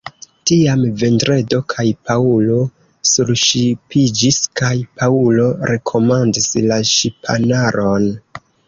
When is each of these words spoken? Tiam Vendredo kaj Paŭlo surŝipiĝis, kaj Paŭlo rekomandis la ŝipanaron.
Tiam 0.51 0.85
Vendredo 1.01 1.59
kaj 1.73 1.85
Paŭlo 2.07 2.57
surŝipiĝis, 3.11 4.43
kaj 4.63 4.75
Paŭlo 5.03 5.47
rekomandis 5.75 6.53
la 6.71 6.83
ŝipanaron. 6.99 8.15